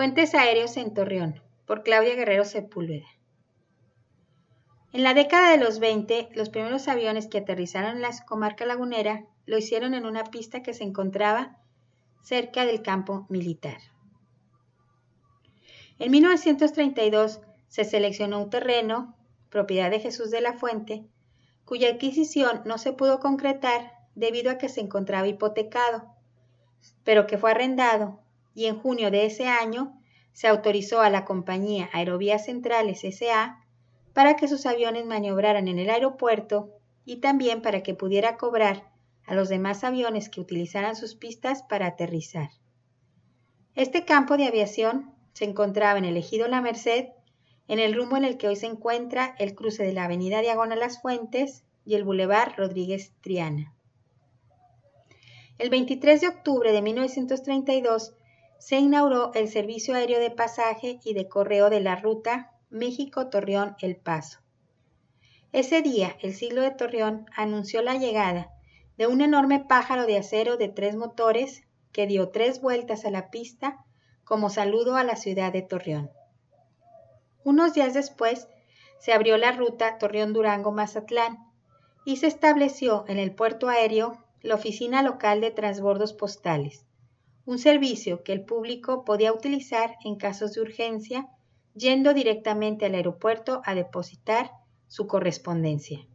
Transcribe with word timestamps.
Puentes 0.00 0.34
aéreos 0.34 0.78
en 0.78 0.94
Torreón, 0.94 1.42
por 1.66 1.82
Claudia 1.82 2.14
Guerrero 2.14 2.46
Sepúlveda. 2.46 3.04
En 4.94 5.02
la 5.02 5.12
década 5.12 5.50
de 5.50 5.58
los 5.62 5.78
20, 5.78 6.30
los 6.32 6.48
primeros 6.48 6.88
aviones 6.88 7.26
que 7.26 7.36
aterrizaron 7.36 7.96
en 7.96 8.00
la 8.00 8.08
comarca 8.26 8.64
lagunera 8.64 9.26
lo 9.44 9.58
hicieron 9.58 9.92
en 9.92 10.06
una 10.06 10.24
pista 10.24 10.62
que 10.62 10.72
se 10.72 10.84
encontraba 10.84 11.58
cerca 12.22 12.64
del 12.64 12.80
campo 12.80 13.26
militar. 13.28 13.76
En 15.98 16.10
1932 16.12 17.42
se 17.68 17.84
seleccionó 17.84 18.42
un 18.42 18.48
terreno, 18.48 19.14
propiedad 19.50 19.90
de 19.90 20.00
Jesús 20.00 20.30
de 20.30 20.40
la 20.40 20.54
Fuente, 20.54 21.04
cuya 21.66 21.90
adquisición 21.90 22.62
no 22.64 22.78
se 22.78 22.94
pudo 22.94 23.20
concretar 23.20 23.92
debido 24.14 24.50
a 24.50 24.56
que 24.56 24.70
se 24.70 24.80
encontraba 24.80 25.28
hipotecado, 25.28 26.10
pero 27.04 27.26
que 27.26 27.36
fue 27.36 27.50
arrendado 27.50 28.22
y 28.54 28.66
en 28.66 28.78
junio 28.78 29.10
de 29.10 29.26
ese 29.26 29.46
año 29.46 30.00
se 30.32 30.48
autorizó 30.48 31.00
a 31.00 31.10
la 31.10 31.24
compañía 31.24 31.90
Aerovías 31.92 32.46
Centrales 32.46 33.00
SA 33.00 33.64
para 34.12 34.36
que 34.36 34.48
sus 34.48 34.66
aviones 34.66 35.06
maniobraran 35.06 35.68
en 35.68 35.78
el 35.78 35.90
aeropuerto 35.90 36.70
y 37.04 37.16
también 37.16 37.62
para 37.62 37.82
que 37.82 37.94
pudiera 37.94 38.36
cobrar 38.36 38.90
a 39.26 39.34
los 39.34 39.48
demás 39.48 39.84
aviones 39.84 40.28
que 40.28 40.40
utilizaran 40.40 40.96
sus 40.96 41.14
pistas 41.14 41.62
para 41.62 41.86
aterrizar. 41.86 42.50
Este 43.74 44.04
campo 44.04 44.36
de 44.36 44.46
aviación 44.46 45.14
se 45.32 45.44
encontraba 45.44 45.98
en 45.98 46.04
el 46.04 46.16
ejido 46.16 46.48
La 46.48 46.60
Merced, 46.60 47.10
en 47.68 47.78
el 47.78 47.94
rumbo 47.94 48.16
en 48.16 48.24
el 48.24 48.36
que 48.36 48.48
hoy 48.48 48.56
se 48.56 48.66
encuentra 48.66 49.34
el 49.38 49.54
cruce 49.54 49.84
de 49.84 49.92
la 49.92 50.04
avenida 50.04 50.40
Diagonal 50.40 50.80
Las 50.80 51.00
Fuentes 51.00 51.64
y 51.84 51.94
el 51.94 52.04
bulevar 52.04 52.56
Rodríguez 52.56 53.12
Triana. 53.20 53.72
El 55.58 55.70
23 55.70 56.20
de 56.20 56.28
octubre 56.28 56.72
de 56.72 56.82
1932 56.82 58.14
se 58.60 58.76
inauguró 58.76 59.32
el 59.34 59.48
servicio 59.48 59.94
aéreo 59.94 60.20
de 60.20 60.30
pasaje 60.30 61.00
y 61.02 61.14
de 61.14 61.28
correo 61.28 61.70
de 61.70 61.80
la 61.80 61.96
ruta 61.96 62.52
México-Torreón-El 62.68 63.96
Paso. 63.96 64.38
Ese 65.50 65.80
día, 65.80 66.16
el 66.20 66.34
siglo 66.34 66.60
de 66.60 66.70
Torreón 66.70 67.24
anunció 67.34 67.80
la 67.82 67.96
llegada 67.96 68.52
de 68.98 69.06
un 69.06 69.22
enorme 69.22 69.60
pájaro 69.60 70.04
de 70.06 70.18
acero 70.18 70.58
de 70.58 70.68
tres 70.68 70.94
motores 70.94 71.62
que 71.90 72.06
dio 72.06 72.28
tres 72.28 72.60
vueltas 72.60 73.06
a 73.06 73.10
la 73.10 73.30
pista 73.30 73.84
como 74.24 74.50
saludo 74.50 74.96
a 74.96 75.04
la 75.04 75.16
ciudad 75.16 75.52
de 75.52 75.62
Torreón. 75.62 76.10
Unos 77.42 77.72
días 77.72 77.94
después, 77.94 78.46
se 78.98 79.14
abrió 79.14 79.38
la 79.38 79.52
ruta 79.52 79.98
Torreón-Durango-Mazatlán 79.98 81.38
y 82.04 82.18
se 82.18 82.26
estableció 82.26 83.06
en 83.08 83.18
el 83.18 83.34
puerto 83.34 83.70
aéreo 83.70 84.22
la 84.42 84.54
oficina 84.54 85.02
local 85.02 85.40
de 85.40 85.50
transbordos 85.50 86.12
postales, 86.12 86.84
un 87.46 87.58
servicio 87.58 88.22
que 88.22 88.32
el 88.32 88.44
público 88.44 89.04
podía 89.04 89.32
utilizar 89.32 89.96
en 90.04 90.16
casos 90.16 90.52
de 90.54 90.60
urgencia 90.60 91.28
yendo 91.74 92.14
directamente 92.14 92.86
al 92.86 92.94
aeropuerto 92.94 93.62
a 93.64 93.74
depositar 93.74 94.50
su 94.88 95.06
correspondencia. 95.06 96.06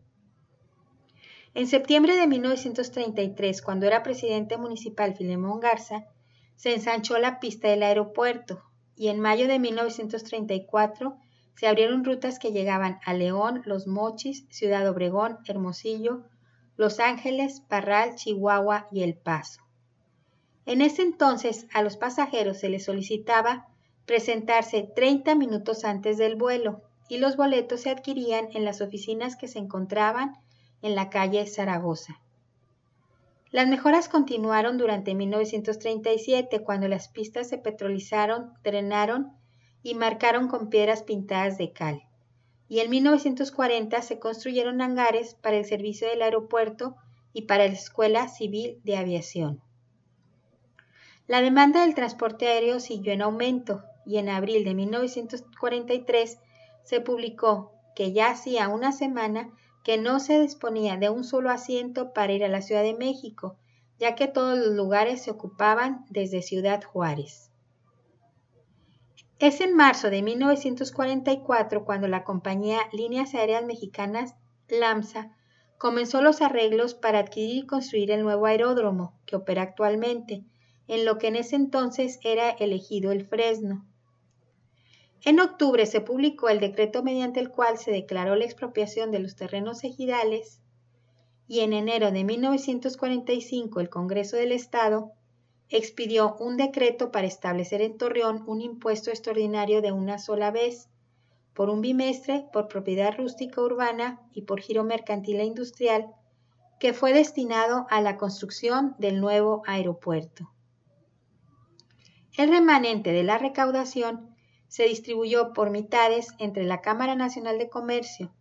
En 1.53 1.68
septiembre 1.68 2.18
de 2.18 2.28
1933, 2.28 3.62
cuando 3.62 3.86
era 3.86 4.03
presidente 4.03 4.58
municipal 4.58 5.16
Filemón 5.16 5.62
Garza, 5.62 6.06
se 6.56 6.73
ensanchó 6.73 7.18
la 7.18 7.40
pista 7.40 7.70
del 7.70 7.84
aeropuerto 7.84 8.62
y 8.98 9.08
en 9.08 9.20
mayo 9.20 9.48
de 9.48 9.59
1934 9.59 11.18
se 11.56 11.68
abrieron 11.68 12.03
rutas 12.03 12.40
que 12.40 12.52
llegaban 12.52 13.00
a 13.06 13.14
León, 13.14 13.62
Los 13.66 13.88
Mochis, 13.88 14.46
Ciudad 14.50 14.88
Obregón, 14.90 15.38
Hermosillo, 15.48 16.23
Los 16.76 17.00
Ángeles, 17.00 17.62
Parral, 17.62 18.16
Chihuahua 18.16 18.88
y 18.92 19.03
El 19.03 19.16
Paso. 19.16 19.64
En 20.66 20.81
ese 20.81 21.03
entonces 21.03 21.67
a 21.73 21.83
los 21.83 21.97
pasajeros 21.97 22.58
se 22.58 22.69
les 22.69 22.85
solicitaba 22.85 23.67
presentarse 24.05 24.89
30 24.95 25.35
minutos 25.35 25.85
antes 25.85 26.17
del 26.17 26.35
vuelo 26.35 26.81
y 27.07 27.17
los 27.17 27.38
boletos 27.38 27.81
se 27.81 27.91
adquirían 27.91 28.49
en 28.53 28.66
las 28.66 28.81
oficinas 28.81 29.35
que 29.35 29.47
se 29.47 29.59
encontraban 29.59 30.38
en 30.81 30.95
la 30.95 31.09
calle 31.09 31.45
Zaragoza. 31.45 32.19
Las 33.51 33.67
mejoras 33.67 34.09
continuaron 34.09 34.78
durante 34.78 35.13
1937 35.13 36.62
cuando 36.63 36.88
las 36.88 37.07
pistas 37.07 37.47
se 37.47 37.57
petrolizaron, 37.57 38.53
drenaron 38.63 39.34
y 39.84 39.94
marcaron 39.94 40.47
con 40.47 40.69
piedras 40.69 41.03
pintadas 41.03 41.57
de 41.57 41.72
cal. 41.72 42.01
Y 42.67 42.79
en 42.79 42.90
1940 42.90 44.01
se 44.01 44.19
construyeron 44.19 44.81
hangares 44.81 45.35
para 45.35 45.57
el 45.57 45.66
servicio 45.66 46.07
del 46.09 46.23
aeropuerto 46.23 46.95
y 47.34 47.44
para 47.44 47.67
la 47.67 47.73
Escuela 47.73 48.28
Civil 48.28 48.81
de 48.84 48.97
Aviación. 48.97 49.61
La 51.28 51.41
demanda 51.41 51.81
del 51.81 51.96
transporte 51.96 52.47
aéreo 52.47 52.80
siguió 52.80 53.12
en 53.12 53.24
aumento 53.24 53.84
y 54.06 54.18
en 54.18 54.30
abril 54.30 54.63
de 54.63 54.75
1943 54.75 56.40
se 56.84 57.02
publicó 57.02 57.72
que 57.96 58.13
ya 58.13 58.30
hacía 58.30 58.68
una 58.68 58.91
semana 58.91 59.50
que 59.84 59.97
no 59.97 60.19
se 60.19 60.40
disponía 60.40 60.97
de 60.97 61.09
un 61.09 61.24
solo 61.24 61.50
asiento 61.50 62.14
para 62.14 62.34
ir 62.34 62.44
a 62.44 62.47
la 62.47 62.62
Ciudad 62.62 62.84
de 62.84 62.94
México, 62.94 63.58
ya 63.97 64.16
que 64.16 64.28
todos 64.28 64.58
los 64.58 64.75
lugares 64.75 65.24
se 65.24 65.31
ocupaban 65.31 66.06
desde 66.09 66.41
Ciudad 66.41 66.84
Juárez. 66.84 67.52
Es 69.40 69.62
en 69.62 69.75
marzo 69.75 70.09
de 70.09 70.22
1944 70.22 71.85
cuando 71.85 72.08
la 72.08 72.24
compañía 72.24 72.80
Líneas 72.94 73.34
Aéreas 73.34 73.66
Mexicanas, 73.66 74.35
LAMSA, 74.69 75.35
comenzó 75.78 76.22
los 76.22 76.41
arreglos 76.41 76.94
para 76.94 77.19
adquirir 77.19 77.64
y 77.64 77.68
construir 77.68 78.12
el 78.12 78.24
nuevo 78.24 78.46
aeródromo 78.46 79.19
que 79.25 79.35
opera 79.35 79.62
actualmente, 79.62 80.46
en 80.88 81.06
lo 81.06 81.18
que 81.18 81.28
en 81.28 81.35
ese 81.35 81.56
entonces 81.56 82.19
era 82.23 82.50
elegido 82.51 83.12
el 83.12 83.25
Fresno. 83.25 83.85
En 85.23 85.40
octubre 85.40 85.85
se 85.85 86.01
publicó 86.01 86.50
el 86.50 86.59
decreto 86.59 87.01
mediante 87.01 87.40
el 87.40 87.50
cual 87.50 87.78
se 87.78 87.91
declaró 87.91 88.35
la 88.35 88.46
expropiación 88.46 89.12
de 89.12 89.19
los 89.19 89.35
terrenos 89.35 89.84
ejidales 89.84 90.62
y 91.47 91.62
en 91.62 91.73
enero 91.73 92.12
de 92.12 92.23
1945 92.23 93.79
el 93.79 93.90
Congreso 93.90 94.35
del 94.38 94.51
Estado 94.51 95.12
expidió 95.69 96.35
un 96.40 96.57
decreto 96.57 97.12
para 97.12 97.28
establecer 97.28 97.81
en 97.81 97.97
Torreón 97.97 98.44
un 98.47 98.62
impuesto 98.62 99.09
extraordinario 99.09 99.81
de 99.81 99.91
una 99.91 100.19
sola 100.19 100.52
vez, 100.52 100.90
por 101.53 101.69
un 101.69 101.81
bimestre, 101.81 102.46
por 102.52 102.67
propiedad 102.67 103.16
rústica 103.17 103.62
urbana 103.62 104.22
y 104.31 104.44
por 104.44 104.59
giro 104.59 104.84
mercantil 104.84 105.40
e 105.40 105.46
industrial, 105.46 106.13
que 106.79 106.94
fue 106.94 107.13
destinado 107.13 107.88
a 107.90 108.02
la 108.02 108.17
construcción 108.17 108.96
del 109.00 109.22
nuevo 109.22 109.63
aeropuerto. 109.66 110.52
El 112.38 112.50
remanente 112.50 113.13
de 113.13 113.23
la 113.23 113.38
recaudación 113.38 114.35
se 114.68 114.84
distribuyó 114.84 115.53
por 115.53 115.69
mitades 115.69 116.34
entre 116.38 116.66
la 116.66 116.81
Cámara 116.81 117.16
Nacional 117.16 117.57
de 117.57 117.69
Comercio 117.69 118.34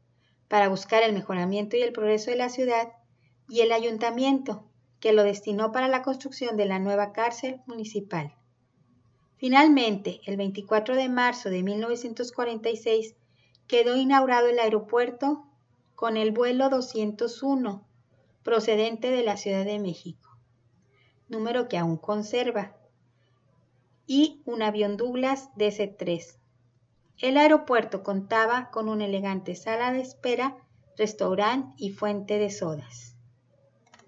para 0.48 0.68
buscar 0.68 1.04
el 1.04 1.12
mejoramiento 1.12 1.76
y 1.76 1.82
el 1.82 1.92
progreso 1.92 2.32
de 2.32 2.36
la 2.36 2.48
ciudad 2.48 2.92
y 3.48 3.60
el 3.60 3.70
ayuntamiento, 3.70 4.64
que 4.98 5.12
lo 5.12 5.22
destinó 5.22 5.70
para 5.70 5.86
la 5.86 6.02
construcción 6.02 6.56
de 6.56 6.64
la 6.64 6.80
nueva 6.80 7.12
cárcel 7.12 7.60
municipal. 7.66 8.34
Finalmente, 9.36 10.20
el 10.26 10.38
24 10.38 10.96
de 10.96 11.08
marzo 11.08 11.50
de 11.50 11.62
1946 11.62 13.14
quedó 13.68 13.96
inaugurado 13.96 14.48
el 14.48 14.58
aeropuerto 14.58 15.46
con 15.94 16.16
el 16.16 16.32
vuelo 16.32 16.68
201 16.68 17.86
procedente 18.42 19.10
de 19.10 19.22
la 19.22 19.36
Ciudad 19.36 19.64
de 19.64 19.78
México, 19.78 20.36
número 21.28 21.68
que 21.68 21.78
aún 21.78 21.96
conserva 21.96 22.76
y 24.06 24.42
un 24.44 24.62
avión 24.62 24.96
Douglas 24.96 25.50
DC-3. 25.56 26.38
El 27.18 27.36
aeropuerto 27.36 28.02
contaba 28.02 28.70
con 28.70 28.88
una 28.88 29.06
elegante 29.06 29.54
sala 29.54 29.92
de 29.92 30.00
espera, 30.00 30.56
restaurante 30.96 31.74
y 31.78 31.90
fuente 31.90 32.38
de 32.38 32.50
sodas. 32.50 33.13